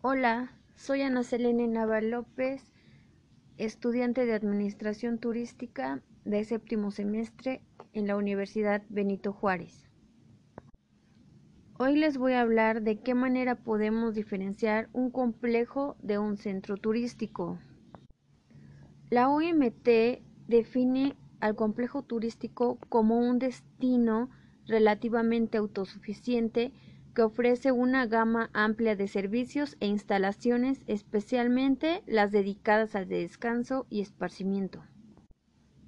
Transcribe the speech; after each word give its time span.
Hola, 0.00 0.52
soy 0.76 1.02
Ana 1.02 1.24
Selene 1.24 1.66
Naval 1.66 2.10
López, 2.10 2.62
estudiante 3.56 4.26
de 4.26 4.32
Administración 4.32 5.18
Turística 5.18 6.04
de 6.24 6.44
séptimo 6.44 6.92
semestre 6.92 7.62
en 7.92 8.06
la 8.06 8.16
Universidad 8.16 8.84
Benito 8.90 9.32
Juárez. 9.32 9.90
Hoy 11.80 11.96
les 11.96 12.16
voy 12.16 12.34
a 12.34 12.42
hablar 12.42 12.82
de 12.82 13.00
qué 13.00 13.14
manera 13.14 13.56
podemos 13.56 14.14
diferenciar 14.14 14.88
un 14.92 15.10
complejo 15.10 15.96
de 16.00 16.18
un 16.18 16.36
centro 16.36 16.76
turístico. 16.76 17.58
La 19.10 19.28
OMT 19.28 20.22
define 20.46 21.16
al 21.40 21.56
complejo 21.56 22.04
turístico 22.04 22.78
como 22.88 23.18
un 23.18 23.40
destino 23.40 24.30
relativamente 24.68 25.58
autosuficiente 25.58 26.72
que 27.18 27.24
ofrece 27.24 27.72
una 27.72 28.06
gama 28.06 28.48
amplia 28.52 28.94
de 28.94 29.08
servicios 29.08 29.76
e 29.80 29.88
instalaciones, 29.88 30.84
especialmente 30.86 32.04
las 32.06 32.30
dedicadas 32.30 32.94
al 32.94 33.08
descanso 33.08 33.88
y 33.90 34.02
esparcimiento. 34.02 34.84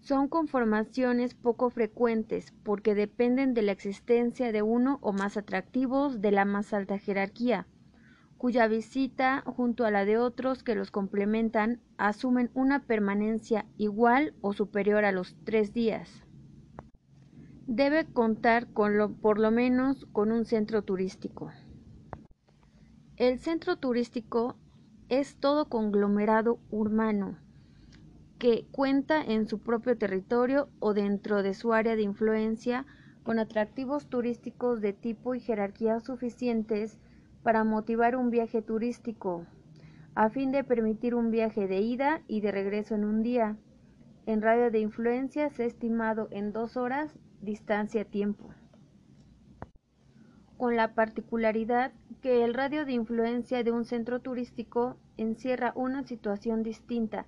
Son 0.00 0.28
conformaciones 0.28 1.32
poco 1.32 1.70
frecuentes 1.70 2.52
porque 2.62 2.94
dependen 2.94 3.54
de 3.54 3.62
la 3.62 3.72
existencia 3.72 4.52
de 4.52 4.60
uno 4.60 4.98
o 5.00 5.14
más 5.14 5.38
atractivos 5.38 6.20
de 6.20 6.30
la 6.30 6.44
más 6.44 6.74
alta 6.74 6.98
jerarquía, 6.98 7.66
cuya 8.36 8.66
visita, 8.66 9.44
junto 9.46 9.86
a 9.86 9.90
la 9.90 10.04
de 10.04 10.18
otros 10.18 10.62
que 10.62 10.74
los 10.74 10.90
complementan, 10.90 11.80
asumen 11.96 12.50
una 12.52 12.82
permanencia 12.82 13.64
igual 13.78 14.34
o 14.42 14.52
superior 14.52 15.06
a 15.06 15.12
los 15.12 15.36
tres 15.42 15.72
días 15.72 16.26
debe 17.66 18.04
contar 18.06 18.72
con 18.72 19.14
por 19.16 19.38
lo 19.38 19.50
menos 19.50 20.06
con 20.12 20.32
un 20.32 20.44
centro 20.44 20.82
turístico. 20.82 21.50
El 23.16 23.38
centro 23.38 23.76
turístico 23.76 24.56
es 25.08 25.36
todo 25.36 25.68
conglomerado 25.68 26.58
urbano 26.70 27.38
que 28.38 28.66
cuenta 28.72 29.22
en 29.22 29.46
su 29.46 29.58
propio 29.60 29.96
territorio 29.96 30.68
o 30.78 30.92
dentro 30.92 31.42
de 31.42 31.54
su 31.54 31.72
área 31.72 31.96
de 31.96 32.02
influencia 32.02 32.84
con 33.22 33.38
atractivos 33.38 34.06
turísticos 34.08 34.82
de 34.82 34.92
tipo 34.92 35.34
y 35.34 35.40
jerarquía 35.40 36.00
suficientes 36.00 36.98
para 37.42 37.64
motivar 37.64 38.16
un 38.16 38.30
viaje 38.30 38.60
turístico, 38.60 39.46
a 40.14 40.28
fin 40.28 40.52
de 40.52 40.62
permitir 40.62 41.14
un 41.14 41.30
viaje 41.30 41.66
de 41.66 41.80
ida 41.80 42.20
y 42.26 42.42
de 42.42 42.52
regreso 42.52 42.94
en 42.94 43.04
un 43.04 43.22
día. 43.22 43.56
En 44.26 44.42
radio 44.42 44.70
de 44.70 44.80
influencia 44.80 45.48
se 45.48 45.62
ha 45.62 45.66
estimado 45.66 46.28
en 46.30 46.52
dos 46.52 46.76
horas 46.76 47.14
distancia-tiempo, 47.44 48.48
con 50.56 50.76
la 50.76 50.94
particularidad 50.94 51.92
que 52.22 52.44
el 52.44 52.54
radio 52.54 52.84
de 52.84 52.92
influencia 52.92 53.62
de 53.62 53.72
un 53.72 53.84
centro 53.84 54.20
turístico 54.20 54.96
encierra 55.16 55.72
una 55.76 56.04
situación 56.04 56.62
distinta, 56.62 57.26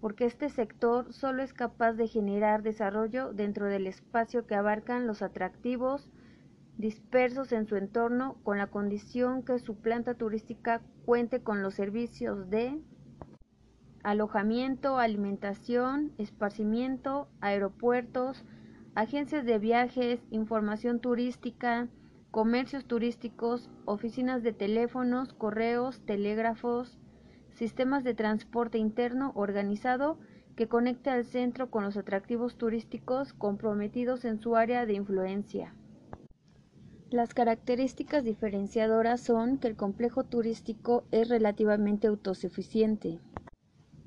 porque 0.00 0.24
este 0.24 0.48
sector 0.48 1.12
solo 1.12 1.42
es 1.42 1.54
capaz 1.54 1.92
de 1.92 2.08
generar 2.08 2.62
desarrollo 2.62 3.32
dentro 3.32 3.66
del 3.66 3.86
espacio 3.86 4.46
que 4.46 4.56
abarcan 4.56 5.06
los 5.06 5.22
atractivos 5.22 6.10
dispersos 6.78 7.52
en 7.52 7.66
su 7.66 7.76
entorno, 7.76 8.36
con 8.42 8.58
la 8.58 8.66
condición 8.66 9.42
que 9.42 9.58
su 9.58 9.76
planta 9.76 10.14
turística 10.14 10.80
cuente 11.04 11.40
con 11.40 11.62
los 11.62 11.74
servicios 11.74 12.50
de 12.50 12.80
alojamiento, 14.02 14.98
alimentación, 14.98 16.12
esparcimiento, 16.18 17.28
aeropuertos, 17.40 18.44
agencias 18.94 19.46
de 19.46 19.58
viajes, 19.58 20.20
información 20.30 21.00
turística, 21.00 21.88
comercios 22.30 22.84
turísticos, 22.84 23.70
oficinas 23.86 24.42
de 24.42 24.52
teléfonos, 24.52 25.32
correos, 25.32 26.00
telégrafos, 26.04 26.98
sistemas 27.54 28.04
de 28.04 28.14
transporte 28.14 28.78
interno 28.78 29.32
organizado 29.34 30.18
que 30.56 30.68
conecte 30.68 31.10
al 31.10 31.24
centro 31.24 31.70
con 31.70 31.84
los 31.84 31.96
atractivos 31.96 32.56
turísticos 32.56 33.32
comprometidos 33.32 34.24
en 34.24 34.40
su 34.40 34.56
área 34.56 34.84
de 34.84 34.94
influencia. 34.94 35.74
Las 37.10 37.34
características 37.34 38.24
diferenciadoras 38.24 39.20
son 39.20 39.58
que 39.58 39.68
el 39.68 39.76
complejo 39.76 40.24
turístico 40.24 41.04
es 41.10 41.28
relativamente 41.28 42.06
autosuficiente, 42.06 43.20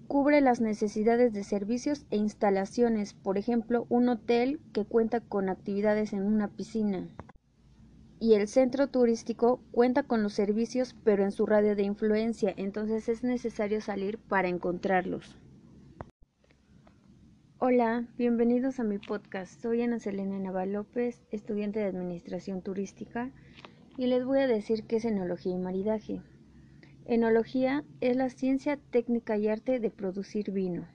Cubre 0.07 0.39
las 0.39 0.61
necesidades 0.61 1.33
de 1.33 1.43
servicios 1.43 2.05
e 2.11 2.17
instalaciones, 2.17 3.15
por 3.15 3.39
ejemplo, 3.39 3.87
un 3.89 4.07
hotel 4.07 4.59
que 4.71 4.85
cuenta 4.85 5.19
con 5.19 5.49
actividades 5.49 6.13
en 6.13 6.21
una 6.21 6.47
piscina. 6.47 7.09
Y 8.19 8.35
el 8.35 8.47
centro 8.47 8.87
turístico 8.87 9.59
cuenta 9.71 10.03
con 10.03 10.21
los 10.21 10.33
servicios, 10.33 10.95
pero 11.03 11.23
en 11.23 11.31
su 11.31 11.47
radio 11.47 11.75
de 11.75 11.83
influencia, 11.83 12.53
entonces 12.55 13.09
es 13.09 13.23
necesario 13.23 13.81
salir 13.81 14.19
para 14.19 14.47
encontrarlos. 14.47 15.35
Hola, 17.57 18.05
bienvenidos 18.15 18.79
a 18.79 18.83
mi 18.83 18.99
podcast. 18.99 19.59
Soy 19.59 19.81
Ana 19.81 19.97
Selena 19.97 20.37
Naval 20.37 20.73
López, 20.73 21.23
estudiante 21.31 21.79
de 21.79 21.85
Administración 21.85 22.61
Turística, 22.61 23.31
y 23.97 24.05
les 24.05 24.23
voy 24.23 24.37
a 24.37 24.47
decir 24.47 24.83
qué 24.83 24.97
es 24.97 25.05
enología 25.05 25.55
y 25.55 25.57
maridaje. 25.57 26.21
Enología 27.07 27.83
es 28.01 28.15
la 28.15 28.31
ciencia 28.31 28.77
técnica 28.77 29.37
y 29.37 29.47
arte 29.47 29.79
de 29.79 29.91
producir 29.91 30.49
vino. 30.49 30.87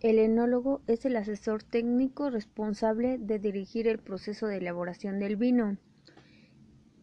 El 0.00 0.18
enólogo 0.18 0.80
es 0.86 1.04
el 1.04 1.16
asesor 1.16 1.62
técnico 1.62 2.30
responsable 2.30 3.18
de 3.18 3.38
dirigir 3.38 3.86
el 3.86 3.98
proceso 3.98 4.46
de 4.46 4.56
elaboración 4.56 5.18
del 5.18 5.36
vino. 5.36 5.76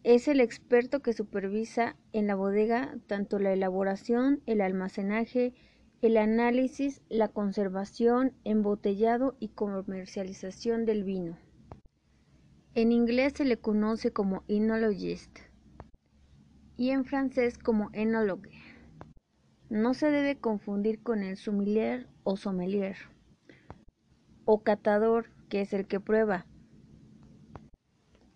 Es 0.02 0.26
el 0.26 0.40
experto 0.40 1.02
que 1.02 1.12
supervisa 1.12 1.94
en 2.12 2.26
la 2.26 2.34
bodega 2.34 2.98
tanto 3.06 3.38
la 3.38 3.52
elaboración, 3.52 4.42
el 4.46 4.60
almacenaje, 4.60 5.54
el 6.02 6.16
análisis, 6.16 7.00
la 7.08 7.28
conservación, 7.28 8.32
embotellado 8.42 9.36
y 9.38 9.50
comercialización 9.50 10.84
del 10.84 11.04
vino. 11.04 11.38
En 12.74 12.90
inglés 12.90 13.34
se 13.36 13.44
le 13.44 13.58
conoce 13.58 14.10
como 14.10 14.42
enologist 14.48 15.47
y 16.78 16.90
en 16.90 17.04
francés 17.04 17.58
como 17.58 17.90
enologue. 17.92 18.52
No 19.68 19.92
se 19.92 20.10
debe 20.10 20.38
confundir 20.38 21.02
con 21.02 21.22
el 21.22 21.36
sommelier 21.36 22.06
o 22.22 22.38
sommelier 22.38 22.96
o 24.46 24.62
catador, 24.62 25.26
que 25.50 25.60
es 25.60 25.74
el 25.74 25.86
que 25.86 26.00
prueba, 26.00 26.46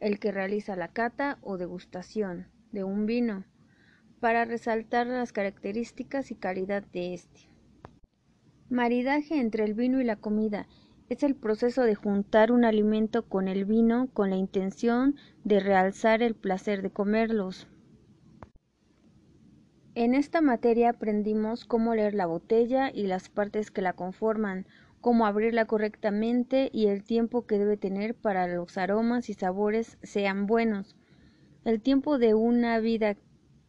el 0.01 0.19
que 0.19 0.33
realiza 0.33 0.77
la 0.77 0.89
cata 0.89 1.39
o 1.41 1.57
degustación 1.57 2.49
de 2.73 2.85
un 2.85 3.07
vino 3.07 3.45
para 4.21 4.45
resaltar 4.45 5.07
las 5.07 5.33
características 5.33 6.31
y 6.31 6.35
calidad 6.35 6.83
de 6.93 7.15
este. 7.15 7.49
Maridaje 8.69 9.41
entre 9.41 9.65
el 9.65 9.75
vino 9.75 10.01
y 10.01 10.05
la 10.05 10.17
comida 10.17 10.67
es 11.09 11.23
el 11.23 11.35
proceso 11.35 11.83
de 11.83 11.95
juntar 11.95 12.53
un 12.53 12.65
alimento 12.65 13.23
con 13.29 13.47
el 13.47 13.65
vino 13.65 14.09
con 14.13 14.31
la 14.31 14.37
intención 14.37 15.17
de 15.45 15.61
realzar 15.61 16.23
el 16.23 16.35
placer 16.35 16.83
de 16.83 16.91
comerlos. 16.91 17.69
En 19.95 20.15
esta 20.15 20.41
materia 20.41 20.89
aprendimos 20.89 21.67
cómo 21.67 21.95
leer 21.95 22.15
la 22.15 22.25
botella 22.25 22.91
y 22.91 23.07
las 23.07 23.29
partes 23.29 23.71
que 23.71 23.83
la 23.83 23.93
conforman, 23.93 24.67
cómo 25.03 25.27
abrirla 25.27 25.67
correctamente 25.67 26.71
y 26.73 26.87
el 26.87 27.05
tiempo 27.05 27.45
que 27.45 27.59
debe 27.59 27.77
tener 27.77 28.15
para 28.15 28.47
los 28.47 28.79
aromas 28.79 29.29
y 29.29 29.35
sabores 29.35 29.99
sean 30.03 30.47
buenos. 30.47 30.97
El 31.67 31.83
tiempo 31.83 32.19
de 32.19 32.33
una 32.33 32.79
vida 32.79 33.17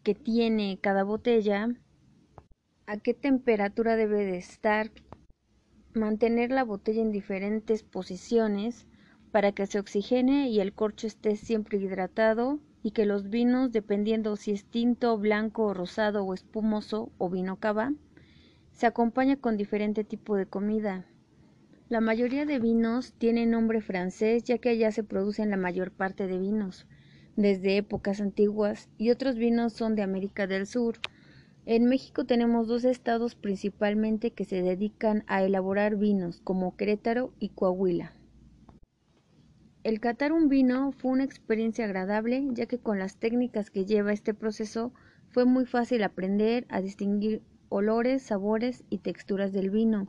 que 0.04 0.16
tiene 0.16 0.80
cada 0.80 1.04
botella, 1.04 1.68
a 2.86 2.98
qué 2.98 3.14
temperatura 3.14 3.98
debe 3.98 4.24
de 4.24 4.38
estar, 4.38 4.92
mantener 5.94 6.52
la 6.52 6.64
botella 6.64 7.02
en 7.02 7.12
diferentes 7.12 7.84
posiciones 7.84 8.88
para 9.34 9.52
que 9.52 9.68
se 9.68 9.78
oxigene 9.78 10.48
y 10.48 10.62
el 10.62 10.72
corcho 10.72 11.06
esté 11.06 11.36
siempre 11.36 11.80
hidratado 11.80 12.60
y 12.84 12.92
que 12.92 13.06
los 13.06 13.30
vinos, 13.30 13.72
dependiendo 13.72 14.36
si 14.36 14.52
es 14.52 14.66
tinto, 14.66 15.18
blanco, 15.18 15.74
rosado 15.74 16.26
o 16.26 16.34
espumoso 16.34 17.12
o 17.18 17.30
vino 17.30 17.56
cava, 17.56 17.94
se 18.74 18.86
acompaña 18.86 19.38
con 19.38 19.56
diferente 19.56 20.04
tipo 20.04 20.36
de 20.36 20.46
comida. 20.46 21.06
La 21.88 22.02
mayoría 22.02 22.46
de 22.46 22.60
vinos 22.60 23.14
tienen 23.14 23.52
nombre 23.52 23.82
francés 23.82 24.44
ya 24.44 24.58
que 24.58 24.70
allá 24.70 24.92
se 24.92 25.04
producen 25.04 25.50
la 25.50 25.58
mayor 25.58 25.92
parte 25.92 26.28
de 26.28 26.38
vinos, 26.38 26.86
desde 27.38 27.78
épocas 27.78 28.20
antiguas, 28.20 28.90
y 28.98 29.12
otros 29.12 29.38
vinos 29.38 29.74
son 29.74 29.96
de 29.96 30.02
América 30.02 30.46
del 30.46 30.68
Sur. 30.68 31.00
En 31.66 31.86
México 31.86 32.26
tenemos 32.26 32.68
dos 32.68 32.84
estados 32.84 33.36
principalmente 33.36 34.32
que 34.32 34.44
se 34.44 34.62
dedican 34.62 35.24
a 35.28 35.44
elaborar 35.44 35.96
vinos, 35.96 36.42
como 36.44 36.76
Querétaro 36.76 37.32
y 37.40 37.50
Coahuila. 37.50 38.14
El 39.84 40.00
catar 40.00 40.32
un 40.32 40.50
vino 40.50 40.92
fue 40.94 41.12
una 41.12 41.26
experiencia 41.26 41.86
agradable, 41.86 42.48
ya 42.52 42.66
que 42.66 42.80
con 42.80 43.00
las 43.00 43.18
técnicas 43.18 43.70
que 43.70 43.86
lleva 43.86 44.14
este 44.14 44.34
proceso 44.34 44.94
fue 45.30 45.46
muy 45.46 45.66
fácil 45.66 46.04
aprender 46.04 46.66
a 46.70 46.82
distinguir 46.82 47.44
olores, 47.70 48.24
sabores 48.24 48.84
y 48.90 49.00
texturas 49.00 49.52
del 49.52 49.70
vino. 49.72 50.08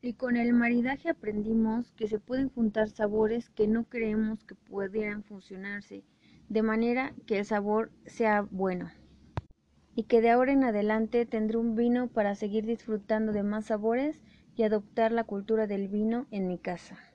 Y 0.00 0.14
con 0.14 0.36
el 0.36 0.52
maridaje 0.52 1.08
aprendimos 1.10 1.92
que 1.92 2.06
se 2.06 2.20
pueden 2.20 2.48
juntar 2.48 2.90
sabores 2.90 3.50
que 3.50 3.66
no 3.66 3.84
creemos 3.84 4.44
que 4.44 4.54
pudieran 4.54 5.24
funcionarse, 5.24 6.04
de 6.48 6.62
manera 6.62 7.14
que 7.26 7.38
el 7.38 7.44
sabor 7.44 7.90
sea 8.06 8.42
bueno. 8.42 8.92
y 9.94 10.04
que 10.04 10.20
de 10.20 10.30
ahora 10.30 10.52
en 10.52 10.64
adelante 10.64 11.26
tendré 11.26 11.58
un 11.58 11.74
vino 11.74 12.08
para 12.08 12.34
seguir 12.34 12.66
disfrutando 12.66 13.32
de 13.32 13.42
más 13.42 13.66
sabores 13.66 14.22
y 14.56 14.62
adoptar 14.62 15.12
la 15.12 15.24
cultura 15.24 15.66
del 15.66 15.88
vino 15.88 16.26
en 16.30 16.46
mi 16.48 16.58
casa. 16.58 17.13